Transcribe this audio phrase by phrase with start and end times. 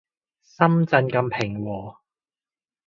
[0.55, 1.97] 深圳咁平和